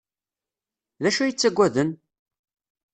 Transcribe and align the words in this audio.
D 1.01 1.03
acu 1.09 1.21
ay 1.21 1.31
ttaggaden? 1.33 1.89